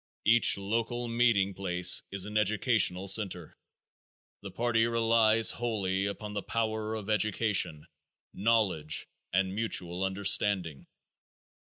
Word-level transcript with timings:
Each 0.25 0.57
local 0.57 1.07
meeting 1.07 1.53
place 1.53 2.01
is 2.11 2.25
an 2.25 2.35
educational 2.35 3.07
center. 3.07 3.55
The 4.41 4.49
party 4.49 4.87
relies 4.87 5.51
wholly 5.51 6.07
upon 6.07 6.33
the 6.33 6.41
power 6.41 6.95
of 6.95 7.07
education, 7.07 7.85
knowledge, 8.33 9.05
and 9.31 9.53
mutual 9.53 10.03
understanding. 10.03 10.87